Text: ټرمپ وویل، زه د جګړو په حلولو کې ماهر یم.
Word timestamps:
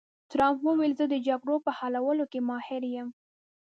ټرمپ 0.29 0.57
وویل، 0.63 0.93
زه 0.99 1.05
د 1.09 1.15
جګړو 1.27 1.55
په 1.65 1.71
حلولو 1.77 2.25
کې 2.31 2.39
ماهر 2.49 2.83
یم. 2.95 3.09